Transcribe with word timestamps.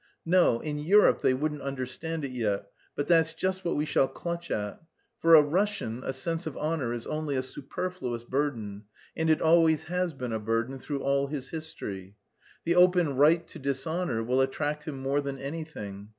No, 0.25 0.59
in 0.61 0.79
Europe 0.79 1.21
they 1.21 1.35
wouldn't 1.35 1.61
understand 1.61 2.25
it 2.25 2.31
yet, 2.31 2.65
but 2.95 3.07
that's 3.07 3.35
just 3.35 3.63
what 3.63 3.75
we 3.75 3.85
shall 3.85 4.07
clutch 4.07 4.49
at. 4.49 4.81
For 5.19 5.35
a 5.35 5.43
Russian 5.43 6.01
a 6.03 6.11
sense 6.11 6.47
of 6.47 6.57
honour 6.57 6.91
is 6.91 7.05
only 7.05 7.35
a 7.35 7.43
superfluous 7.43 8.23
burden, 8.23 8.85
and 9.15 9.29
it 9.29 9.43
always 9.43 9.83
has 9.83 10.15
been 10.15 10.33
a 10.33 10.39
burden 10.39 10.79
through 10.79 11.03
all 11.03 11.27
his 11.27 11.49
history. 11.51 12.15
The 12.65 12.73
open 12.73 13.15
'right 13.15 13.47
to 13.49 13.59
dishonour' 13.59 14.23
will 14.23 14.41
attract 14.41 14.85
him 14.85 14.97
more 14.97 15.21
than 15.21 15.37
anything. 15.37 16.09